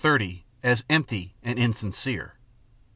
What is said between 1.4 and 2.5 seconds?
and insincere."